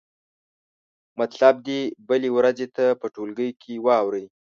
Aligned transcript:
مطلب 1.19 1.55
دې 1.67 1.81
بلې 2.07 2.29
ورځې 2.37 2.67
ته 2.75 2.85
په 2.99 3.07
ټولګي 3.13 3.49
کې 3.61 3.73
واورئ. 3.85 4.25